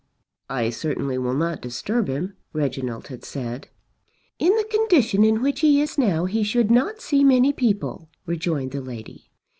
[0.49, 3.67] "I certainly will not disturb him," Reginald had said.
[4.39, 8.71] "In the condition in which he is now he should not see many people," rejoined
[8.71, 9.29] the lady.